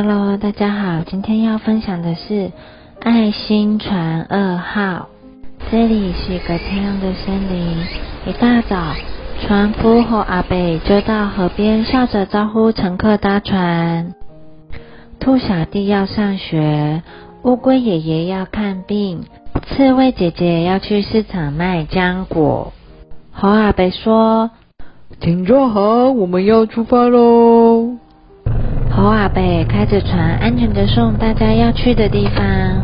[0.00, 2.52] Hello，大家好，今天要分享的是
[3.00, 5.08] 爱心船二号。
[5.72, 7.78] 这里是一个天亮的森林，
[8.24, 8.94] 一大早，
[9.40, 14.14] 船夫和阿北就到河边，笑着招呼乘客搭船。
[15.18, 17.02] 兔小弟要上学，
[17.42, 19.24] 乌龟爷爷要看病，
[19.66, 22.72] 刺猬姐姐要去市场卖浆果。
[23.32, 24.52] 猴阿北说
[25.20, 27.96] ：“请坐好，我们要出发喽。”
[28.98, 32.82] 猴阿贝开着船，安全的送大家要去的地方。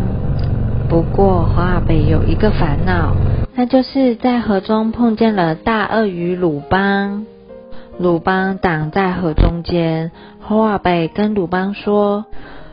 [0.89, 3.17] 不过，猴阿贝有一个烦恼，
[3.57, 7.27] 那就是在河中碰见了大鳄鱼鲁邦。
[7.99, 12.27] 鲁邦挡在河中间，猴阿贝跟鲁邦说：“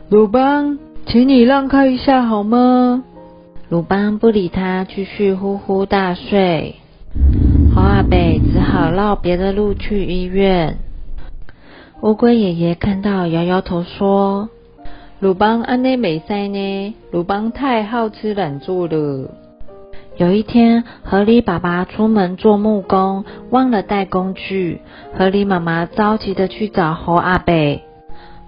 [0.08, 3.02] 鲁邦，请你让开一下好吗？”
[3.68, 6.76] 鲁邦不理他，继续呼呼大睡。
[7.74, 10.76] 猴阿贝只好绕别的路去医院。
[12.02, 14.48] 乌龟爷爷看到，摇摇头说
[15.22, 16.96] ：“鲁邦安内美塞呢？
[17.12, 19.30] 鲁邦太好吃懒做了。”
[20.18, 24.80] 有一天，河狸爸爸出门做木工，忘了带工具。
[25.16, 27.84] 河狸妈妈着急的去找猴阿北：“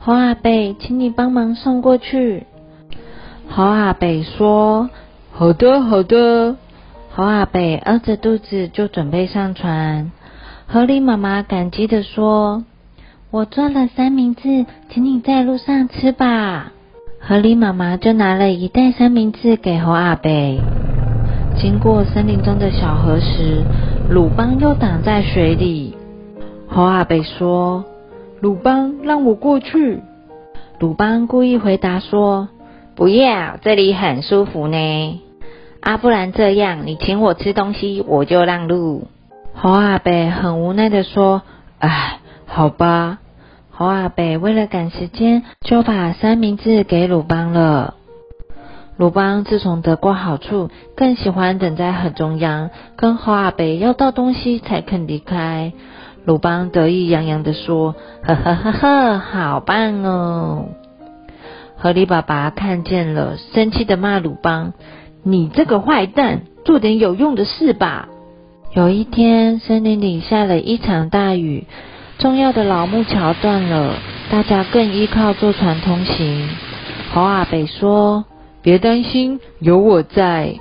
[0.03, 2.43] 猴阿北，请你帮忙送过去。”
[3.49, 4.91] 猴阿北说
[5.31, 6.57] ：“好的，好的。”
[7.15, 10.11] 猴阿北饿着肚子就准备上船。
[10.67, 12.65] 河狸妈妈感激的说。
[13.35, 16.71] 我做了三明治，请你在路上吃吧。
[17.19, 20.61] 河狸妈妈就拿了一袋三明治给猴阿贝。
[21.57, 23.65] 经过森林中的小河时，
[24.09, 25.97] 鲁邦又挡在水里。
[26.69, 27.85] 猴阿贝说
[28.39, 30.01] ：“鲁邦，让我过去。”
[30.79, 32.49] 鲁邦故意回答说
[32.95, 35.21] ：“不要，这里很舒服呢。
[35.81, 39.09] 啊，不然这样，你请我吃东西，我就让路。”
[39.55, 41.43] 猴阿贝很无奈的说
[41.83, 43.19] ：“唉，好吧。”
[43.77, 47.95] 猴阿北为了赶时间，就把三明治给鲁邦了。
[48.97, 55.73] 鲁邦自从得过好处，更喜欢等在河中央，跟猴阿北要到东西才肯离开。
[56.25, 60.67] 鲁邦得意洋洋的说：“呵呵呵呵，好棒哦！”
[61.77, 64.73] 河狸爸爸看见了，生气的骂鲁邦
[65.25, 68.09] ：“你这个坏蛋，做点有用的事吧！”
[68.73, 71.67] 有一天，森林里下了一场大雨。
[72.19, 73.95] 重要的老木桥断了，
[74.31, 76.49] 大家更依靠坐船通行。
[77.13, 78.25] 猴阿北说
[78.63, 80.55] ：“别担心，有我在。”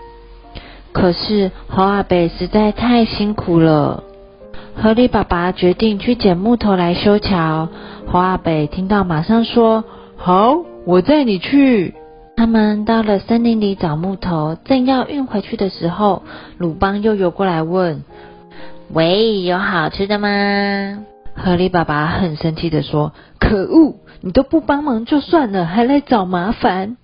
[0.92, 4.03] 可是猴阿北实在太辛苦了。
[4.75, 7.69] 河狸爸爸决定去捡木头来修桥。
[8.08, 9.84] 猴阿北听到，马上说
[10.18, 11.94] ：“好，我载你去。”
[12.36, 16.24] 他们到了森林里找木头，正要运回去的时候，
[16.58, 18.03] 鲁邦又游过来问
[18.92, 20.28] ：“喂，有好吃的吗？”
[21.35, 26.97] 河狸爸爸很生气的说：“可恶，你都不帮忙就算了，还来找麻烦。”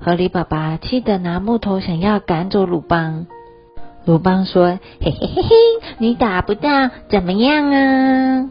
[0.00, 3.26] 河狸爸爸气得拿木头想要赶走鲁邦。
[4.04, 5.50] 鲁邦说：“嘿嘿嘿嘿，
[5.98, 8.50] 你打不到，怎么样啊？”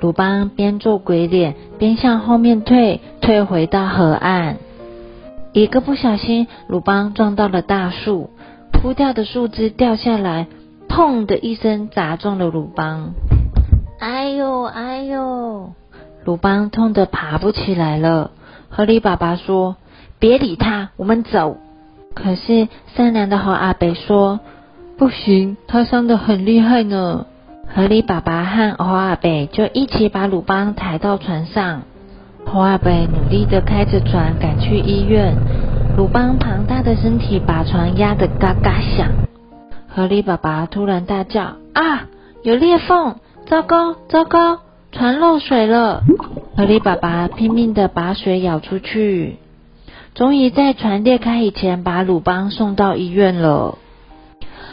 [0.00, 4.56] 鲁邦边做鬼脸边向后面退，退回到河岸。
[5.52, 8.28] 一个不小心，鲁邦撞到了大树，
[8.72, 10.48] 枯掉的树枝掉下来，
[10.88, 13.14] 砰的一声砸中了鲁邦。
[13.98, 15.72] 哎呦哎呦！
[16.24, 18.30] 鲁邦痛得爬不起来了。
[18.68, 19.76] 河狸爸爸说
[20.18, 21.58] ：“别理他，我们走。”
[22.14, 24.40] 可是善良的猴阿北说
[24.98, 27.26] ：“不行，他伤得很厉害呢。”
[27.74, 31.82] 河狸爸爸和猴阿北就一起把鲁邦抬到船上。
[32.46, 35.34] 猴阿北努力的开着船赶去医院。
[35.96, 39.08] 鲁邦庞大的身体把船压得嘎嘎响。
[39.88, 42.06] 河狸爸爸突然大叫：“啊，
[42.42, 43.16] 有裂缝！”
[43.54, 44.58] 糟糕，糟糕，
[44.90, 46.02] 船漏水了！
[46.56, 49.36] 河狸爸爸拼命的把水舀出去，
[50.12, 53.78] 终于在船裂开以前把鲁邦送到医院了。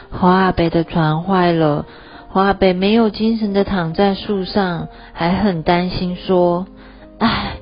[0.10, 1.86] 华北的船坏了，
[2.30, 6.66] 华北没有精神的躺在树上，还很担心说
[7.22, 7.58] ：“唉，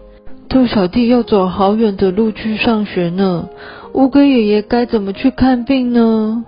[0.47, 3.49] 兔小弟要走好远的路去上学呢，
[3.91, 6.45] 乌龟爷爷该怎么去看病呢？”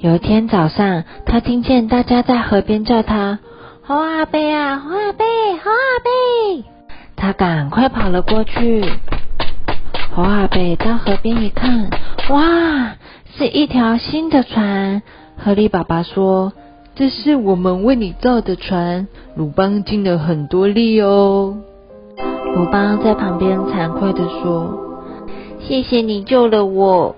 [0.00, 3.40] 有一天早上，他听见大家在河边叫他
[3.82, 5.24] ：“猴阿贝啊，猴阿贝，
[5.56, 6.64] 猴阿贝！”
[7.16, 8.84] 他赶快跑了过去。
[10.14, 11.90] 猴阿贝到河边一看，
[12.30, 12.94] 哇，
[13.36, 15.02] 是一条新的船。
[15.36, 16.52] 河狸爸爸说
[16.94, 21.56] ：“这是我们为你造的船，鲁邦尽了很多力哦。”
[22.54, 24.78] 鲁邦在旁边惭愧的说
[25.66, 27.16] ：“谢谢你救了我。”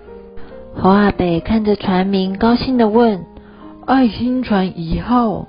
[0.82, 3.26] 猴阿北看着船名，高兴的问
[3.84, 5.46] ：“爱心船一号，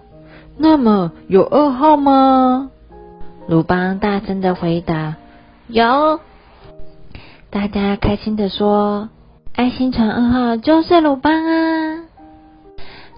[0.58, 2.70] 那么有二号吗？”
[3.48, 5.16] 鲁邦大声的回答
[5.70, 6.20] ：“有，
[7.50, 9.08] 大家开心的说
[9.56, 12.04] ：“爱心船二号就是鲁邦啊！”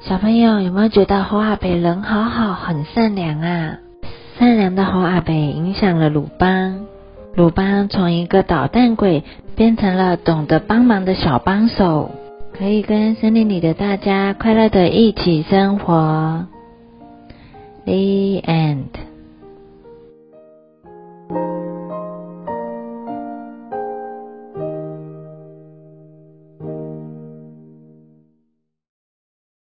[0.06, 3.78] 小朋友有没有觉得侯阿北人好好，很善良啊？
[4.38, 6.86] 善良的侯阿北影响了鲁邦，
[7.34, 9.24] 鲁邦从一个捣蛋鬼
[9.56, 12.12] 变成了懂得帮忙的小帮手，
[12.58, 16.48] 可以跟森林里的大家快乐的一起生活。
[17.86, 19.13] The end。